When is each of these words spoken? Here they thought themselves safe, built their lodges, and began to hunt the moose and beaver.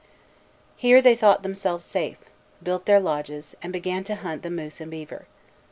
Here 0.77 0.99
they 0.99 1.15
thought 1.15 1.43
themselves 1.43 1.85
safe, 1.85 2.17
built 2.63 2.87
their 2.87 2.99
lodges, 2.99 3.55
and 3.61 3.71
began 3.71 4.03
to 4.05 4.15
hunt 4.15 4.41
the 4.41 4.49
moose 4.49 4.81
and 4.81 4.89
beaver. 4.89 5.27